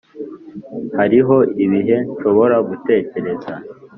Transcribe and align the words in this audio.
hariho 0.97 1.37
ibihe 1.63 1.95
nshobora 2.11 2.55
gutekereza 2.67 3.51